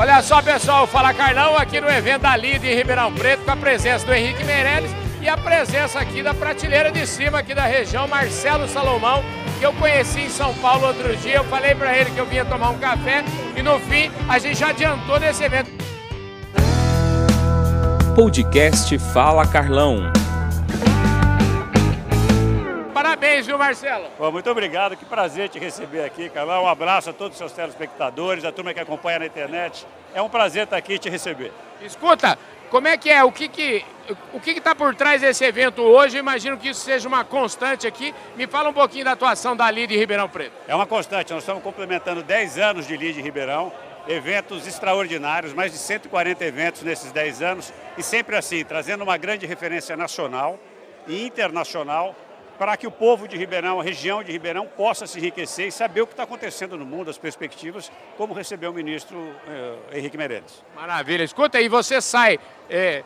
Olha 0.00 0.22
só, 0.22 0.40
pessoal, 0.40 0.86
Fala 0.86 1.12
Carlão 1.12 1.56
aqui 1.56 1.80
no 1.80 1.90
evento 1.90 2.22
da 2.22 2.36
Lide 2.36 2.68
em 2.68 2.74
Ribeirão 2.76 3.12
Preto 3.12 3.44
com 3.44 3.50
a 3.50 3.56
presença 3.56 4.06
do 4.06 4.14
Henrique 4.14 4.44
Meirelles 4.44 4.92
e 5.20 5.28
a 5.28 5.36
presença 5.36 5.98
aqui 5.98 6.22
da 6.22 6.32
prateleira 6.32 6.92
de 6.92 7.04
cima 7.04 7.40
aqui 7.40 7.52
da 7.52 7.64
região, 7.64 8.06
Marcelo 8.06 8.68
Salomão, 8.68 9.24
que 9.58 9.66
eu 9.66 9.72
conheci 9.72 10.20
em 10.20 10.30
São 10.30 10.54
Paulo 10.54 10.86
outro 10.86 11.16
dia. 11.16 11.34
Eu 11.34 11.44
falei 11.44 11.74
para 11.74 11.98
ele 11.98 12.12
que 12.12 12.18
eu 12.18 12.26
vinha 12.26 12.44
tomar 12.44 12.70
um 12.70 12.78
café 12.78 13.24
e 13.56 13.60
no 13.60 13.80
fim 13.80 14.08
a 14.28 14.38
gente 14.38 14.60
já 14.60 14.68
adiantou 14.68 15.18
nesse 15.18 15.42
evento. 15.42 15.70
Podcast 18.14 18.96
Fala 19.12 19.44
Carlão. 19.48 20.12
Parabéns, 23.08 23.46
viu, 23.46 23.56
Marcelo? 23.56 24.06
Muito 24.30 24.50
obrigado, 24.50 24.94
que 24.94 25.06
prazer 25.06 25.48
te 25.48 25.58
receber 25.58 26.04
aqui, 26.04 26.28
Carlão. 26.28 26.64
Um 26.64 26.68
abraço 26.68 27.08
a 27.08 27.12
todos 27.14 27.32
os 27.32 27.38
seus 27.38 27.52
telespectadores, 27.52 28.44
a 28.44 28.52
turma 28.52 28.74
que 28.74 28.80
acompanha 28.80 29.20
na 29.20 29.24
internet. 29.24 29.86
É 30.14 30.20
um 30.20 30.28
prazer 30.28 30.64
estar 30.64 30.76
aqui 30.76 30.92
e 30.92 30.98
te 30.98 31.08
receber. 31.08 31.50
Escuta, 31.80 32.38
como 32.68 32.86
é 32.86 32.98
que 32.98 33.08
é? 33.08 33.24
O 33.24 33.32
que 33.32 33.48
que 33.48 33.82
o 34.30 34.38
que 34.38 34.50
está 34.50 34.74
por 34.74 34.94
trás 34.94 35.22
desse 35.22 35.42
evento 35.42 35.80
hoje? 35.80 36.18
Eu 36.18 36.20
imagino 36.20 36.58
que 36.58 36.68
isso 36.68 36.82
seja 36.82 37.08
uma 37.08 37.24
constante 37.24 37.86
aqui. 37.86 38.14
Me 38.36 38.46
fala 38.46 38.68
um 38.68 38.74
pouquinho 38.74 39.06
da 39.06 39.12
atuação 39.12 39.56
da 39.56 39.70
LID 39.70 39.94
em 39.94 39.98
Ribeirão 39.98 40.28
Preto. 40.28 40.52
É 40.68 40.74
uma 40.74 40.86
constante. 40.86 41.32
Nós 41.32 41.42
estamos 41.42 41.62
complementando 41.62 42.22
10 42.22 42.58
anos 42.58 42.86
de 42.86 42.94
LID 42.94 43.20
em 43.20 43.22
Ribeirão. 43.22 43.72
Eventos 44.06 44.66
extraordinários, 44.66 45.54
mais 45.54 45.72
de 45.72 45.78
140 45.78 46.44
eventos 46.44 46.82
nesses 46.82 47.10
10 47.10 47.40
anos. 47.40 47.72
E 47.96 48.02
sempre 48.02 48.36
assim, 48.36 48.62
trazendo 48.66 49.02
uma 49.02 49.16
grande 49.16 49.46
referência 49.46 49.96
nacional 49.96 50.58
e 51.06 51.24
internacional 51.24 52.14
para 52.58 52.76
que 52.76 52.86
o 52.86 52.90
povo 52.90 53.28
de 53.28 53.36
Ribeirão, 53.36 53.80
a 53.80 53.82
região 53.82 54.22
de 54.22 54.32
Ribeirão, 54.32 54.66
possa 54.66 55.06
se 55.06 55.18
enriquecer 55.18 55.68
e 55.68 55.72
saber 55.72 56.02
o 56.02 56.06
que 56.06 56.12
está 56.12 56.24
acontecendo 56.24 56.76
no 56.76 56.84
mundo, 56.84 57.08
as 57.08 57.18
perspectivas, 57.18 57.90
como 58.16 58.34
recebeu 58.34 58.70
o 58.70 58.74
ministro 58.74 59.32
eh, 59.46 59.98
Henrique 59.98 60.16
Meirelles. 60.16 60.64
Maravilha. 60.74 61.22
Escuta, 61.22 61.60
e 61.60 61.68
você 61.68 62.00
sai 62.00 62.38
eh, 62.68 63.04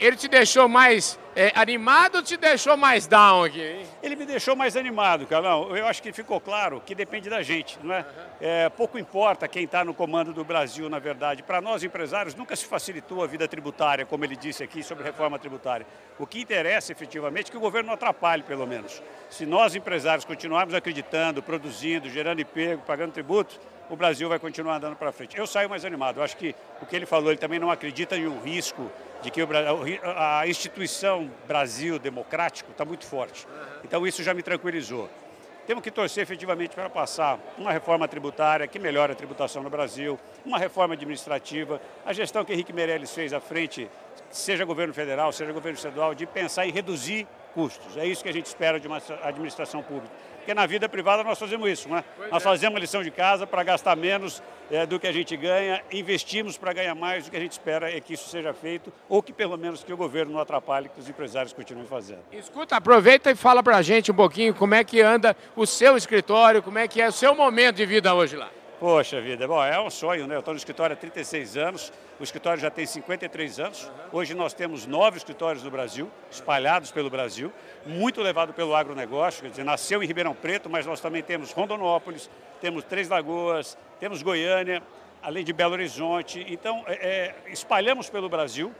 ele 0.00 0.16
te 0.16 0.28
deixou 0.28 0.68
mais 0.68 1.18
é, 1.38 1.52
animado 1.54 2.16
ou 2.16 2.22
te 2.22 2.36
deixou 2.36 2.76
mais 2.76 3.06
down 3.06 3.44
aqui? 3.44 3.62
Hein? 3.62 3.86
Ele 4.02 4.16
me 4.16 4.26
deixou 4.26 4.56
mais 4.56 4.76
animado, 4.76 5.24
Carlão. 5.24 5.76
Eu 5.76 5.86
acho 5.86 6.02
que 6.02 6.12
ficou 6.12 6.40
claro 6.40 6.82
que 6.84 6.96
depende 6.96 7.30
da 7.30 7.42
gente, 7.42 7.78
não 7.80 7.94
é? 7.94 8.00
Uhum. 8.00 8.06
é 8.40 8.68
pouco 8.68 8.98
importa 8.98 9.46
quem 9.46 9.62
está 9.62 9.84
no 9.84 9.94
comando 9.94 10.32
do 10.32 10.42
Brasil, 10.42 10.90
na 10.90 10.98
verdade. 10.98 11.44
Para 11.44 11.60
nós, 11.60 11.84
empresários, 11.84 12.34
nunca 12.34 12.56
se 12.56 12.64
facilitou 12.64 13.22
a 13.22 13.26
vida 13.28 13.46
tributária, 13.46 14.04
como 14.04 14.24
ele 14.24 14.34
disse 14.34 14.64
aqui 14.64 14.82
sobre 14.82 15.04
reforma 15.04 15.38
tributária. 15.38 15.86
O 16.18 16.26
que 16.26 16.40
interessa, 16.40 16.90
efetivamente, 16.90 17.48
é 17.48 17.50
que 17.52 17.56
o 17.56 17.60
governo 17.60 17.86
não 17.86 17.94
atrapalhe, 17.94 18.42
pelo 18.42 18.66
menos. 18.66 19.00
Se 19.30 19.46
nós, 19.46 19.76
empresários, 19.76 20.24
continuarmos 20.24 20.74
acreditando, 20.74 21.40
produzindo, 21.40 22.10
gerando 22.10 22.40
emprego, 22.40 22.82
pagando 22.84 23.12
tributos, 23.12 23.60
o 23.88 23.94
Brasil 23.94 24.28
vai 24.28 24.40
continuar 24.40 24.76
andando 24.76 24.96
para 24.96 25.12
frente. 25.12 25.38
Eu 25.38 25.46
saio 25.46 25.70
mais 25.70 25.84
animado. 25.84 26.18
Eu 26.18 26.24
acho 26.24 26.36
que 26.36 26.52
o 26.82 26.86
que 26.86 26.96
ele 26.96 27.06
falou, 27.06 27.30
ele 27.30 27.38
também 27.38 27.60
não 27.60 27.70
acredita 27.70 28.16
em 28.16 28.26
um 28.26 28.40
risco 28.40 28.90
de 29.22 29.30
que 29.30 29.40
a 30.04 30.46
instituição 30.46 31.30
Brasil 31.46 31.98
democrático 31.98 32.70
está 32.70 32.84
muito 32.84 33.06
forte. 33.06 33.46
Então 33.84 34.06
isso 34.06 34.22
já 34.22 34.32
me 34.32 34.42
tranquilizou. 34.42 35.08
Temos 35.66 35.82
que 35.82 35.90
torcer 35.90 36.22
efetivamente 36.22 36.74
para 36.74 36.88
passar 36.88 37.38
uma 37.58 37.70
reforma 37.70 38.08
tributária 38.08 38.66
que 38.66 38.78
melhore 38.78 39.12
a 39.12 39.14
tributação 39.14 39.62
no 39.62 39.68
Brasil, 39.68 40.18
uma 40.42 40.58
reforma 40.58 40.94
administrativa, 40.94 41.78
a 42.06 42.12
gestão 42.14 42.42
que 42.42 42.54
Henrique 42.54 42.72
Meirelles 42.72 43.12
fez 43.12 43.34
à 43.34 43.40
frente, 43.40 43.86
seja 44.30 44.64
governo 44.64 44.94
federal, 44.94 45.30
seja 45.30 45.52
governo 45.52 45.76
estadual, 45.76 46.14
de 46.14 46.24
pensar 46.24 46.66
em 46.66 46.70
reduzir 46.70 47.26
custos. 47.54 47.96
É 47.96 48.06
isso 48.06 48.22
que 48.22 48.28
a 48.28 48.32
gente 48.32 48.46
espera 48.46 48.78
de 48.78 48.86
uma 48.86 49.00
administração 49.22 49.82
pública. 49.82 50.14
Porque 50.36 50.54
na 50.54 50.66
vida 50.66 50.88
privada 50.88 51.22
nós 51.22 51.38
fazemos 51.38 51.68
isso, 51.68 51.88
né? 51.90 52.02
Pois 52.16 52.30
nós 52.30 52.42
é. 52.42 52.44
fazemos 52.44 52.76
a 52.76 52.80
lição 52.80 53.02
de 53.02 53.10
casa 53.10 53.46
para 53.46 53.62
gastar 53.62 53.94
menos 53.96 54.42
é, 54.70 54.86
do 54.86 54.98
que 54.98 55.06
a 55.06 55.12
gente 55.12 55.36
ganha, 55.36 55.82
investimos 55.92 56.56
para 56.56 56.72
ganhar 56.72 56.94
mais, 56.94 57.26
o 57.26 57.30
que 57.30 57.36
a 57.36 57.40
gente 57.40 57.52
espera 57.52 57.94
é 57.94 58.00
que 58.00 58.14
isso 58.14 58.28
seja 58.28 58.54
feito, 58.54 58.92
ou 59.08 59.22
que 59.22 59.32
pelo 59.32 59.56
menos 59.58 59.84
que 59.84 59.92
o 59.92 59.96
governo 59.96 60.32
não 60.32 60.40
atrapalhe, 60.40 60.88
que 60.88 61.00
os 61.00 61.08
empresários 61.08 61.52
continuem 61.52 61.86
fazendo. 61.86 62.20
Escuta, 62.32 62.76
aproveita 62.76 63.30
e 63.30 63.34
fala 63.34 63.62
para 63.62 63.76
a 63.76 63.82
gente 63.82 64.10
um 64.10 64.14
pouquinho 64.14 64.54
como 64.54 64.74
é 64.74 64.82
que 64.82 65.00
anda 65.00 65.36
o 65.54 65.66
seu 65.66 65.96
escritório, 65.96 66.62
como 66.62 66.78
é 66.78 66.88
que 66.88 67.00
é 67.00 67.08
o 67.08 67.12
seu 67.12 67.34
momento 67.34 67.76
de 67.76 67.86
vida 67.86 68.14
hoje 68.14 68.36
lá. 68.36 68.48
Poxa 68.80 69.20
vida, 69.20 69.48
bom, 69.48 69.60
é 69.64 69.80
um 69.80 69.90
sonho, 69.90 70.28
né? 70.28 70.36
Eu 70.36 70.38
estou 70.38 70.54
no 70.54 70.58
escritório 70.58 70.94
há 70.94 70.96
36 70.96 71.56
anos, 71.56 71.92
o 72.20 72.22
escritório 72.22 72.60
já 72.62 72.70
tem 72.70 72.86
53 72.86 73.58
anos. 73.58 73.90
Hoje 74.12 74.34
nós 74.34 74.54
temos 74.54 74.86
nove 74.86 75.18
escritórios 75.18 75.64
no 75.64 75.70
Brasil, 75.70 76.08
espalhados 76.30 76.92
pelo 76.92 77.10
Brasil, 77.10 77.52
muito 77.84 78.22
levado 78.22 78.54
pelo 78.54 78.76
agronegócio, 78.76 79.42
quer 79.42 79.50
dizer, 79.50 79.64
nasceu 79.64 80.00
em 80.00 80.06
Ribeirão 80.06 80.32
Preto, 80.32 80.70
mas 80.70 80.86
nós 80.86 81.00
também 81.00 81.24
temos 81.24 81.50
Rondonópolis, 81.50 82.30
temos 82.60 82.84
Três 82.84 83.08
Lagoas, 83.08 83.76
temos 83.98 84.22
Goiânia, 84.22 84.80
além 85.20 85.42
de 85.42 85.52
Belo 85.52 85.72
Horizonte. 85.72 86.46
Então, 86.48 86.84
é, 86.86 86.94
é 86.94 87.34
espalhamos 87.50 88.08
pelo 88.08 88.28
Brasil, 88.28 88.72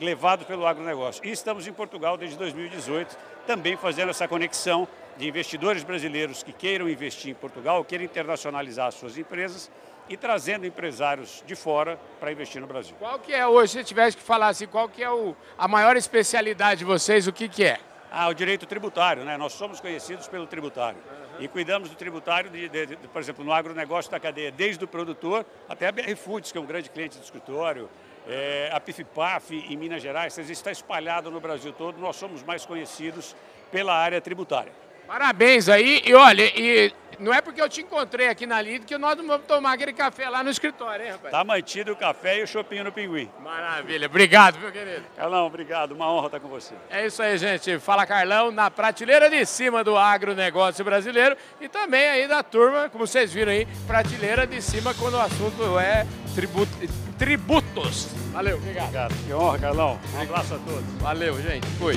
levados 0.00 0.46
pelo 0.46 0.66
agronegócio. 0.66 1.24
E 1.24 1.30
estamos 1.30 1.66
em 1.66 1.72
Portugal 1.72 2.16
desde 2.16 2.36
2018, 2.36 3.16
também 3.46 3.76
fazendo 3.76 4.10
essa 4.10 4.26
conexão 4.26 4.86
de 5.16 5.28
investidores 5.28 5.82
brasileiros 5.82 6.42
que 6.42 6.52
queiram 6.52 6.88
investir 6.88 7.30
em 7.30 7.34
Portugal, 7.34 7.84
queiram 7.84 8.04
internacionalizar 8.04 8.88
as 8.88 8.94
suas 8.94 9.18
empresas 9.18 9.70
e 10.08 10.16
trazendo 10.16 10.66
empresários 10.66 11.42
de 11.46 11.54
fora 11.54 11.98
para 12.18 12.32
investir 12.32 12.60
no 12.60 12.66
Brasil. 12.66 12.94
Qual 12.98 13.18
que 13.18 13.32
é 13.32 13.46
hoje, 13.46 13.72
se 13.72 13.84
tivesse 13.84 14.16
que 14.16 14.22
falar 14.22 14.48
assim, 14.48 14.66
qual 14.66 14.88
que 14.88 15.02
é 15.02 15.10
o, 15.10 15.36
a 15.56 15.68
maior 15.68 15.96
especialidade 15.96 16.80
de 16.80 16.84
vocês, 16.84 17.26
o 17.26 17.32
que, 17.32 17.48
que 17.48 17.64
é? 17.64 17.78
Ah, 18.10 18.28
o 18.28 18.34
direito 18.34 18.66
tributário, 18.66 19.24
né? 19.24 19.38
Nós 19.38 19.54
somos 19.54 19.80
conhecidos 19.80 20.28
pelo 20.28 20.46
tributário. 20.46 20.98
Uhum. 20.98 21.44
E 21.44 21.48
cuidamos 21.48 21.88
do 21.88 21.96
tributário, 21.96 22.50
de, 22.50 22.68
de, 22.68 22.86
de, 22.86 22.96
por 22.96 23.22
exemplo, 23.22 23.42
no 23.42 23.52
agronegócio 23.52 24.10
da 24.10 24.20
cadeia, 24.20 24.50
desde 24.50 24.84
o 24.84 24.88
produtor 24.88 25.46
até 25.66 25.88
a 25.88 25.92
BR 25.92 26.14
Foods, 26.14 26.52
que 26.52 26.58
é 26.58 26.60
um 26.60 26.66
grande 26.66 26.90
cliente 26.90 27.16
do 27.16 27.24
escritório, 27.24 27.88
é, 28.28 28.70
a 28.72 28.80
PIFPAF 28.80 29.54
em 29.54 29.76
Minas 29.76 30.02
Gerais, 30.02 30.36
está 30.38 30.70
espalhado 30.70 31.30
no 31.30 31.40
Brasil 31.40 31.72
todo, 31.72 31.98
nós 31.98 32.16
somos 32.16 32.42
mais 32.42 32.64
conhecidos 32.64 33.34
pela 33.70 33.94
área 33.94 34.20
tributária. 34.20 34.72
Parabéns 35.06 35.68
aí. 35.68 36.02
E 36.04 36.14
olha, 36.14 36.42
e 36.42 36.92
não 37.18 37.32
é 37.32 37.40
porque 37.40 37.60
eu 37.60 37.68
te 37.68 37.82
encontrei 37.82 38.28
aqui 38.28 38.46
na 38.46 38.60
Lida 38.62 38.84
que 38.84 38.96
nós 38.96 39.16
não 39.16 39.26
vamos 39.26 39.46
tomar 39.46 39.74
aquele 39.74 39.92
café 39.92 40.28
lá 40.28 40.42
no 40.42 40.50
escritório, 40.50 41.04
hein, 41.04 41.12
rapaz? 41.12 41.30
Tá 41.30 41.44
mantido 41.44 41.92
o 41.92 41.96
café 41.96 42.38
e 42.38 42.42
o 42.42 42.46
chopinho 42.46 42.84
no 42.84 42.92
pinguim. 42.92 43.28
Maravilha. 43.40 44.06
Obrigado, 44.06 44.58
meu 44.58 44.72
querido. 44.72 45.04
Carlão, 45.16 45.46
obrigado. 45.46 45.92
Uma 45.92 46.10
honra 46.10 46.26
estar 46.26 46.40
com 46.40 46.48
você. 46.48 46.74
É 46.90 47.06
isso 47.06 47.22
aí, 47.22 47.36
gente. 47.36 47.78
Fala 47.78 48.06
Carlão, 48.06 48.50
na 48.50 48.70
prateleira 48.70 49.28
de 49.28 49.44
cima 49.44 49.84
do 49.84 49.96
agronegócio 49.96 50.84
brasileiro 50.84 51.36
e 51.60 51.68
também 51.68 52.08
aí 52.08 52.26
da 52.26 52.42
turma, 52.42 52.88
como 52.88 53.06
vocês 53.06 53.32
viram 53.32 53.52
aí, 53.52 53.66
prateleira 53.86 54.46
de 54.46 54.62
cima 54.62 54.94
quando 54.94 55.14
o 55.14 55.20
assunto 55.20 55.78
é 55.78 56.06
tributo, 56.34 56.72
tributos. 57.18 58.08
Valeu, 58.32 58.56
obrigado. 58.56 58.84
Obrigado. 58.86 59.14
Que 59.26 59.32
honra, 59.32 59.58
Carlão. 59.58 59.98
Um 60.14 60.20
abraço 60.22 60.54
a 60.54 60.58
todos. 60.58 60.84
Valeu, 61.00 61.40
gente. 61.42 61.66
Fui. 61.78 61.96